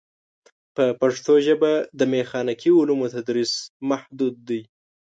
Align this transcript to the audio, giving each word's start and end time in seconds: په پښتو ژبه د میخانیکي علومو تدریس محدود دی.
په 0.75 0.85
پښتو 1.01 1.33
ژبه 1.45 1.71
د 1.99 2.01
میخانیکي 2.13 2.71
علومو 2.79 3.07
تدریس 3.13 3.51
محدود 3.89 4.35
دی. 4.47 4.61